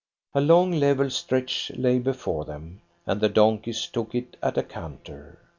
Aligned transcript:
A 0.33 0.41
long, 0.41 0.71
level 0.71 1.11
stretch 1.11 1.71
lay 1.75 1.99
before 1.99 2.43
them, 2.43 2.81
and 3.05 3.21
the 3.21 3.29
donkeys 3.29 3.85
took 3.85 4.15
it 4.15 4.35
at 4.41 4.57
a 4.57 4.63
canter. 4.63 5.37